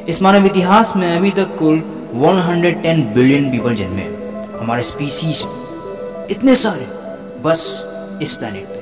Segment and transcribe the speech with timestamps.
[0.10, 1.84] इस मानव इतिहास में अभी तक कुल
[2.16, 5.48] 110 बिलियन पीपल जन्मे हैं। हमारे स्पीसीज
[6.32, 6.88] इतने सारे।
[7.44, 7.90] बस
[8.22, 8.80] इस प्लानट पे।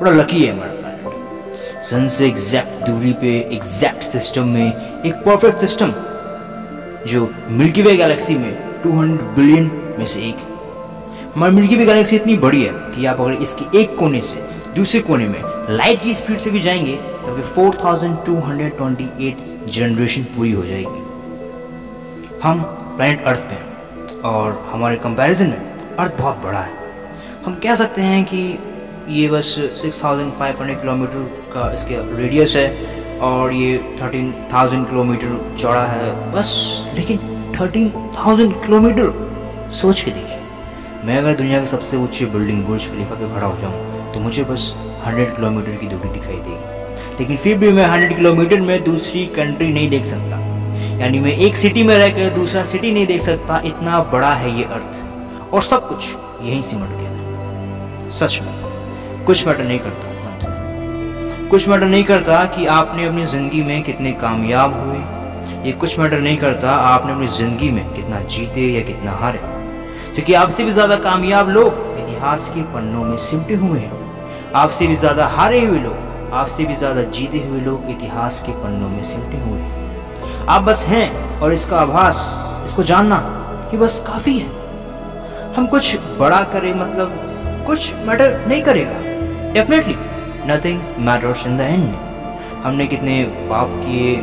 [0.00, 0.79] बड़ा लकी है हमारा।
[1.82, 4.66] सन से एग्जैक्ट दूरी पे एग्जैक्ट सिस्टम में
[5.06, 5.92] एक परफेक्ट सिस्टम
[7.06, 10.48] जो मिल्की वे गैलेक्सी में 200 बिलियन में से एक है।
[11.34, 14.42] हमारी मिल्की वे गैलेक्सी इतनी बड़ी है कि आप अगर इसके एक कोने से
[14.76, 15.40] दूसरे कोने में
[15.76, 19.34] लाइट की स्पीड से भी जाएँगे तो फिर 4228
[19.72, 21.02] जनरेशन पूरी हो जाएगी।
[22.42, 22.62] हम
[22.96, 26.72] प्लैनेट अर्थ पे हैं और हमारे कंपैरिजन में अर्थ बहुत बड़ा है।
[27.46, 28.58] हम कह सकते हैं कि
[29.08, 32.66] ये बस 6500 किलोमीटर का इसके रेडियस है
[33.22, 36.50] और ये 13000 किलोमीटर चौड़ा है। बस,
[36.94, 37.16] लेकिन
[37.52, 40.38] 13000 किलोमीटर सोच के देखिए।
[41.04, 44.44] मैं अगर दुनिया की सबसे ऊँची बिल्डिंग बुर्ज खलीफा पे खड़ा हो जाऊँ तो मुझे
[44.44, 44.74] बस
[45.06, 49.72] 100 किलोमीटर की दूरी दिखाई देगी। लेकिन फिर भी मैं 100 किलोमीटर में दूसरी कंट्री
[49.72, 50.38] नहीं देख सकता।
[51.00, 54.64] यानी मैं एक सिटी में रहकर दूसरा सिटी नहीं देख सकता, इतना बड़ा है ये
[54.66, 60.09] अर्थ और सब कुछ यहीं सिमट गया। सच में, कुछ मैटर नहीं करता।
[61.50, 64.98] कुछ मैटर नहीं करता कि आपने अपनी ज़िंदगी में कितने कामयाब हुए।
[65.64, 69.38] ये कुछ मैटर नहीं करता आपने अपनी ज़िंदगी में कितना जीते या कितना हारे।
[70.14, 74.94] क्योंकि आपसे भी ज़्यादा कामयाब लोग इतिहास के पन्नों में सिमटे हुए हैं। आपसे भी
[74.94, 79.38] ज़्यादा हारे हुए लोग आपसे भी ज़्यादा जीते हुए लोग इतिहास के पन्नों में सिमटे
[79.38, 82.20] हुए हैं। आप बस हैं और इसका आभास,
[82.64, 83.18] इसको जानना
[83.72, 84.48] ये बस काफ़ी है।
[85.56, 89.96] हम कुछ बड़ा करें मतलब कुछ मैटर नहीं करेगा। Definitely
[90.50, 91.92] nothing matters in the end
[92.64, 94.16] हमने कितने पाप किए,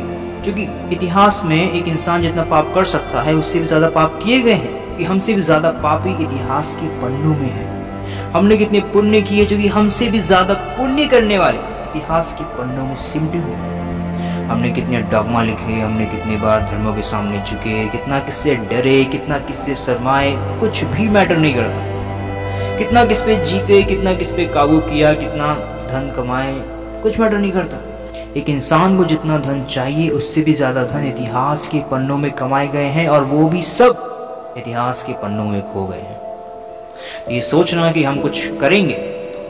[0.44, 4.40] क्योंकि इतिहास में एक इंसान जितना पाप कर सकता है, उससे भी ज़्यादा पाप किए
[4.40, 7.66] गए हैं। कि हमसे भी ज़्यादा पापी इतिहास के पन्नों में है।
[8.32, 11.58] हमने कितने पुण्य किए, जो कि हमसे भी ज़्यादा पुण्य करने वाले
[11.88, 13.56] इतिहास के पन्नों में सिमटे हुए
[14.48, 19.38] हमने कितने डॉगमा लिखे, हमने कितनी बार धर्मों के सामने झुके, कितना किससे डरे, कितना
[19.38, 24.78] किससे शरमाए, कुछ भी मैटर नहीं करता। कितना किस पे जीते, कितना किस पे काबू
[24.80, 25.54] किया, कितना
[25.88, 26.54] धन कमाए,
[27.02, 27.80] कुछ मैटर नहीं करता।
[28.36, 32.68] एक इंसान को जितना धन चाहिए, उससे भी ज़्यादा धन इतिहास के पन्नों में कमाए
[32.68, 36.16] गए हैं और वो भी सब इतिहास के पन्नों में खो गए हैं।
[37.24, 38.94] तो ये सोचना कि हम कुछ करेंगे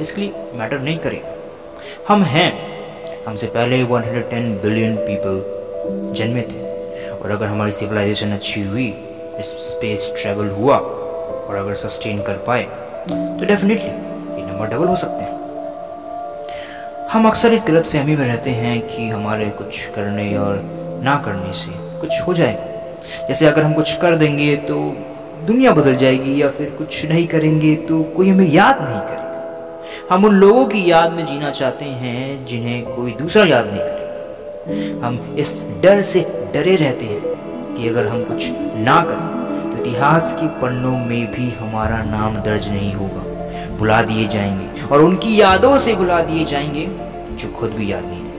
[0.00, 1.34] इसलिए मैटर नहीं करेगा।
[2.09, 2.50] हम हैं,
[3.26, 6.66] हमसे पहले 110 बिलियन पीपल जन्मे थे।
[7.12, 8.93] और अगर हमारी सिविलाइजेशन अच्छी हुई
[9.43, 12.62] स्पेस ट्रेवल हुआ, और अगर सस्टेन कर पाए
[13.09, 13.91] तो डेफिनेटली
[14.41, 15.27] ये नंबर डबल हो सकते हैं।
[17.12, 20.60] हम अक्सर इस गलत फहमी में रहते हैं कि हमारे कुछ करने और
[21.04, 21.70] ना करने से
[22.00, 24.76] कुछ हो जाएगा। जैसे अगर हम कुछ कर देंगे तो
[25.46, 30.24] दुनिया बदल जाएगी या फिर कुछ नहीं करेंगे तो कोई हमें याद नहीं करेगा। हम
[30.24, 35.36] उन लोगों की याद में जीना चाहते हैं जिन्हें कोई दूसरा याद नहीं करेगा। हम
[35.38, 36.20] इस डर से
[36.54, 38.50] डरे रहते हैं कि अगर हम कुछ
[38.84, 43.25] ना करें तो इतिहास के पन्नों में भी हमारा नाम दर्ज नहीं होगा।
[43.78, 46.86] बुला दिए जाएँगे और उनकी यादों से बुला दिए जाएँगे,
[47.36, 48.36] जो खुद भी याद नहीं रहेंगे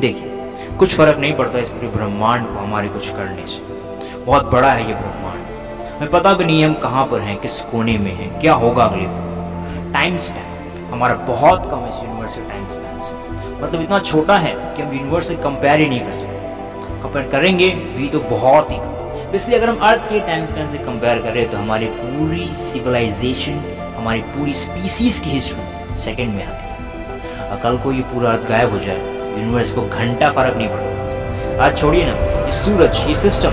[0.00, 4.72] देखिए, कुछ फ़र्क नहीं पड़ता इस पूरे ब्रह्मांड को हमारे कुछ करने से। बहुत बड़ा
[4.72, 5.46] है ये ब्रह्मांड।
[5.92, 9.06] हमें पता भी नहीं हम कहाँ पर हैं, किस कोने में हैं, क्या होगा अगले
[9.06, 13.14] पर टाइम स्पैन हमारा बहुत कम है इस यूनिवर्स के टाइम स्पैन से
[13.62, 17.68] मतलब इतना छोटा है कि हम यूनिवर्स से कंपेयर ही नहीं कर सकते। कंपेयर करेंगे,
[17.68, 18.97] भी तो बहुत ही कम।
[19.34, 23.58] इसलिए अगर हम अर्थ के टाइम स्पैन से कंपेयर करें तो हमारी पूरी सिविलाइजेशन
[23.96, 28.48] हमारी पूरी स्पीसीज की हिस्ट्री सेकेंड में आती है। और कल को ये पूरा अर्थ
[28.48, 28.96] गायब हो जाए
[29.38, 32.14] यूनिवर्स को घंटा फ़र्क नहीं पड़ता। आज छोड़िए ना,
[32.46, 33.52] ये सूरज, ये सिस्टम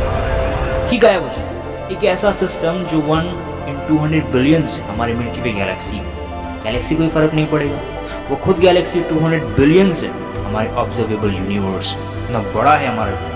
[0.89, 3.25] ही गायब हो जाए। एक ऐसा सिस्टम जो one
[3.69, 5.99] in two hundred billion हमारे मिल्की वे गैलेक्सी
[6.63, 7.79] गैलेक्सी कोई फ़र्क नहीं पड़ेगा।
[8.29, 10.07] वो खुद गैलेक्सी टू हंड्रेड बिलियन से
[10.37, 13.33] हमारे ऑब्जर्वेबल यूनिवर्स इतना बड़ा है हमारा।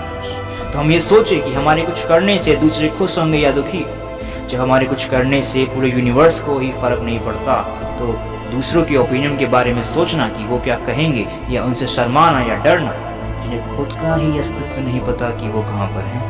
[0.72, 3.84] तो हम ये सोचे कि हमारे कुछ करने से दूसरे खुश होंगे या दुखी।
[4.48, 7.54] जब हमारे कुछ करने से पूरे यूनिवर्स को ही फ़र्क नहीं पड़ता
[7.98, 8.06] तो
[8.50, 12.54] दूसरों के ओपिनियन के बारे में सोचना कि वो क्या कहेंगे या उनसे शर्माना या
[12.64, 12.92] डरना,
[13.42, 16.24] जिन्हें खुद का ही अस्तित्व नहीं पता कि वो कहाँ पर हैं।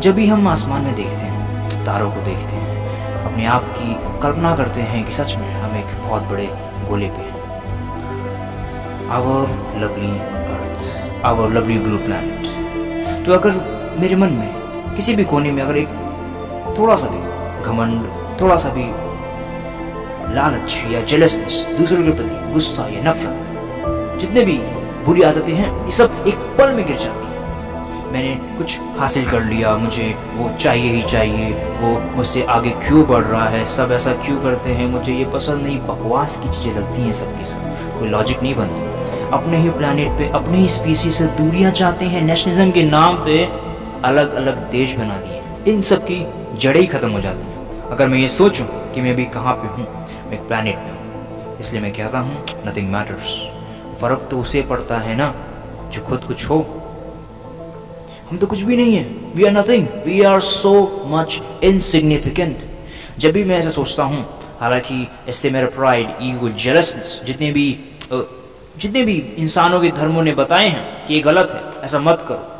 [0.00, 2.68] जब भी हम आसमान में देखते हैं, तारों को देखते हैं,
[3.24, 3.88] अपने आप की
[4.22, 6.48] कल्पना करते हैं कि सच में हम एक बहुत बड़े
[6.88, 7.34] गोले पे हैं।
[9.10, 9.44] Our
[9.80, 10.12] lovely
[10.50, 12.33] earth our lovely blue planet
[13.26, 13.52] तो अगर
[14.00, 15.88] मेरे मन में किसी भी कोने में अगर एक
[16.78, 17.18] थोड़ा सा भी
[17.62, 18.06] घमंड,
[18.40, 18.84] थोड़ा सा भी
[20.34, 24.58] लालच या जेलसनेस दूसरों के प्रति गुस्सा या नफरत, जितने भी
[25.04, 29.42] बुरी आदतें हैं, ये सब एक पल में गिर जाती हैं। मैंने कुछ हासिल कर
[29.42, 34.12] लिया, मुझे वो चाहिए ही चाहिए, वो मुझसे आगे क्यों बढ़ रहा है, सब ऐसा
[34.12, 38.08] क्यों करते हैं, मुझे ये पसंद नहीं, बकवास की चीज़ें लगती हैं सबके सब कोई
[38.08, 38.93] लॉजिक नहीं बनती।
[39.32, 43.44] अपने ही प्लानिट पे, अपने ही स्पीसी से दूरियाँ चाहते हैं। नेशनलिज्म के नाम पे
[44.04, 46.24] अलग अलग देश बना दिए। इन सब की
[46.58, 49.68] जड़ें ही खत्म हो जाती हैं। अगर मैं ये सोचूं कि मैं अभी कहाँ पे
[49.68, 49.86] हूँ,
[50.26, 53.34] मैं एक प्लानिट पे हूँ, इसलिए मैं कहता हूँ नथिंग मैटर्स
[54.00, 55.34] फ़र्क तो उसे पड़ता है ना,
[55.92, 56.58] जो खुद कुछ हो।
[58.30, 59.04] हम तो कुछ भी नहीं है।
[59.34, 60.74] We are nothing we are so
[61.06, 62.58] much insignificant
[63.18, 64.24] जब भी मैं ऐसा सोचता हूँ,
[64.60, 67.66] हालाँकि इससे मेरा प्राइड ईगो जेलसनेस जितने भी
[68.78, 72.50] जितने भी इंसानों के धर्मों ने बताए हैं कि ये गलत है, ऐसा मत करो।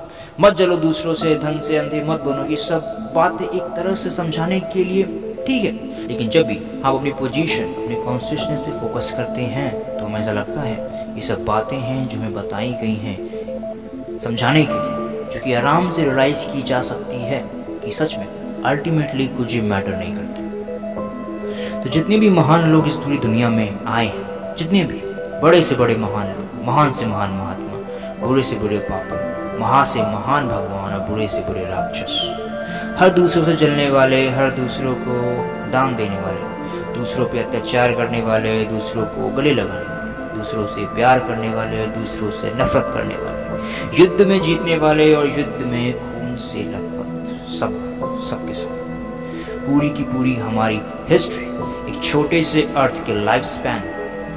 [0.40, 4.11] मत जलो दूसरों से, धन से, अंधे मत बनो। ये सब बातें एक तरह से
[4.11, 5.02] समझाने के लिए
[5.46, 5.72] ठीक है।
[6.08, 10.20] लेकिन जब भी हम हाँ अपनी पोजीशन अपने कॉन्शियसनेस पे फोकस करते हैं तो हमें
[10.20, 10.75] ऐसा लगता है,
[11.16, 15.93] ये सब बातें हैं जो हमें बताई गई हैं समझाने के लिए, जो कि आराम
[15.93, 17.43] से रियलाइज़ की जा सकती है
[17.84, 23.19] कि सच में अल्टीमेटली कुछ मैटर नहीं करते। तो जितने भी महान लोग इस पूरी
[23.19, 25.00] दुनिया में आए हैं, जितने भी
[25.44, 30.02] बड़े से बड़े महान लोग, महान से महान महात्मा बुरे से बुरे पापी, महा से
[30.02, 32.14] महान भगवान और बुरे से बुरे राक्षस।
[32.99, 35.17] हर दूसरों से जलने वाले, हर दूसरों को
[35.70, 36.41] दान देने वाले,
[36.94, 41.87] दूसरों पे अत्याचार करने वाले, दूसरों को गले लगाने वाले, दूसरों से प्यार करने वाले,
[41.87, 47.50] दूसरों से नफरत करने वाले, युद्ध में जीतने वाले और युद्ध में खून से लथपथ,
[47.50, 47.76] सब,
[48.25, 48.70] सबके सब।
[49.67, 51.44] पूरी की पूरी हमारी हिस्ट्री
[51.93, 53.82] एक छोटे से अर्थ के लाइफ स्पैन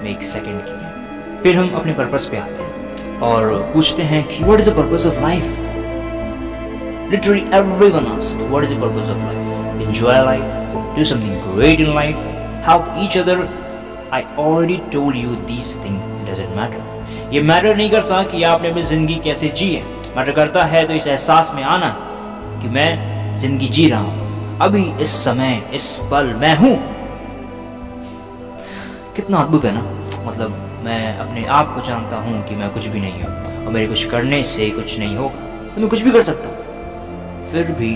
[0.03, 0.86] में एक सेकंड की
[1.43, 5.05] फिर हम अपने पर्पस पे आते हैं और पूछते हैं कि what is the purpose
[5.07, 5.43] of life
[7.11, 11.93] literally everyone ask what is the purpose of life enjoy life do something great in
[11.95, 12.17] life
[12.67, 13.47] help each other
[14.13, 15.99] I already told you this thing
[16.29, 19.83] doesn't matter ये matter नहीं करता कि आपने अपनी ज़िंदगी कैसे जी है।
[20.17, 21.89] Matter करता है तो इस एहसास में आना
[22.61, 26.75] कि मैं ज़िंदगी जी रहा हूँ। अभी इस समय, इस पल मैं हूँ।
[29.15, 29.81] कितना अद्भुत है ना?
[30.27, 33.87] मतलब मैं अपने आप को जानता हूँ कि मैं कुछ भी नहीं हूँ और मेरे
[33.87, 35.45] कुछ करने से कुछ नहीं होगा
[35.75, 37.93] तो मैं कुछ भी कर सकता हूँ। फिर भी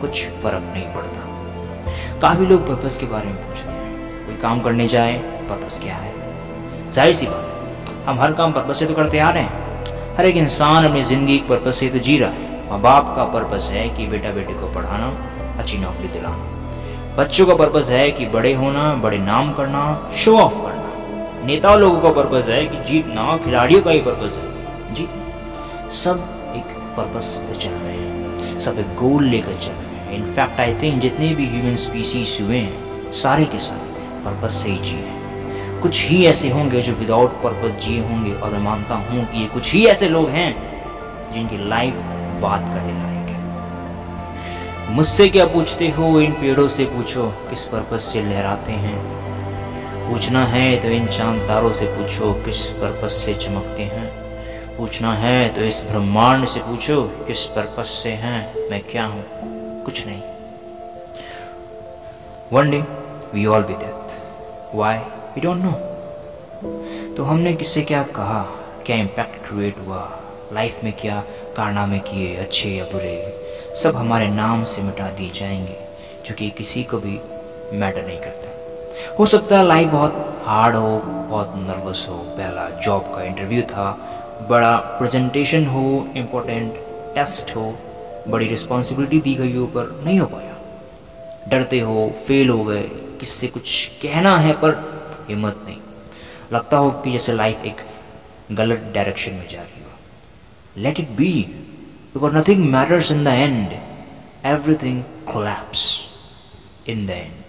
[0.00, 4.86] कुछ फ़र्क नहीं पड़ता। काफ़ी लोग पर्पस के बारे में पूछते हैं। कोई काम करने
[4.88, 5.16] जाए
[5.48, 6.12] पर्पस क्या है?
[6.92, 10.26] ज़ाहिर सी बात है, हम हर काम पर्पस से तो करते आ रहे हैं। हर
[10.26, 13.88] एक इंसान अपनी ज़िंदगी पर्पस से तो जी रहा है। माँ बाप का पर्पस है
[13.88, 15.12] कि बेटा बेटे को पढ़ाना,
[15.58, 19.82] अच्छी नौकरी दिलाना। बच्चों का पर्पस है कि बड़े होना, बड़े नाम करना
[20.16, 20.81] शो ऑफ़ करना।
[21.44, 26.20] नेता लोगों का पर्पज है कि जीतना खिलाड़ियों का ही पर्पज है। जीतना सब
[26.56, 30.74] एक पर्पस से चल रहे हैं। सब एक गोल लेकर चल रहे हैं। इनफैक्ट आई
[30.74, 36.04] थिंक जितने भी ह्यूमन स्पीसीज हुए हैं, सारे के सारे पर्पज से ही जिए कुछ
[36.08, 39.72] ही ऐसे होंगे जो विदाउट पर्पज जिए होंगे, और मैं मानता हूँ कि ये कुछ
[39.72, 40.50] ही ऐसे लोग हैं
[41.32, 41.94] जिनकी लाइफ
[42.42, 46.20] बात करने लायक है। मुझसे क्या पूछते हो?
[46.20, 48.96] इन पेड़ों से पूछो। किस पर्पज से लहराते हैं?
[50.12, 54.76] पूछना है तो इन चाँद तारों से पूछो, किस पर्पस से चमकते हैं?
[54.76, 58.68] पूछना है तो इस ब्रह्मांड से पूछो, किस पर्पस से हैं?
[58.70, 59.24] मैं क्या हूँ?
[59.84, 60.22] कुछ नहीं।
[62.52, 62.82] One day
[63.34, 65.72] we all be death why we don't know
[67.16, 68.42] तो हमने किससे क्या कहा?
[68.86, 70.08] क्या इम्पैक्ट क्रिएट हुआ?
[70.52, 71.22] लाइफ में क्या
[71.56, 72.36] कारनामे किए?
[72.36, 73.16] अच्छे या बुरे?
[73.74, 75.78] सब हमारे नाम से मिटा दिए जाएँगे
[76.26, 77.20] क्योंकि किसी को भी
[77.78, 78.61] मैटर नहीं करता।
[79.18, 80.98] हो सकता है लाइफ बहुत हार्ड हो,
[81.30, 84.08] बहुत नर्वस हो। पहला जॉब का इंटरव्यू था।
[84.50, 86.74] बड़ा प्रेजेंटेशन हो इम्पोर्टेंट
[87.14, 87.78] टेस्ट हो।
[88.28, 90.56] बड़ी रिस्पॉन्सिबिलिटी दी गई हो पर नहीं हो पाया।
[91.48, 92.82] डरते हो फेल हो गए।
[93.20, 94.72] किससे कुछ कहना है पर
[95.28, 95.76] हिम्मत नहीं।
[96.52, 97.76] लगता हो कि जैसे लाइफ एक
[98.52, 99.90] गलत डायरेक्शन में जा रही हो।
[100.76, 101.32] Let it be
[102.14, 103.68] because nothing matters in the end
[104.46, 106.00] everything collapse
[106.88, 107.41] in the end